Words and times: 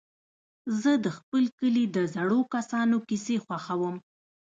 زه 0.81 0.91
د 1.05 1.07
خپل 1.17 1.43
کلي 1.59 1.85
د 1.95 1.97
زړو 2.13 2.39
کسانو 2.55 2.97
کيسې 3.07 3.35
خوښوم. 3.45 3.95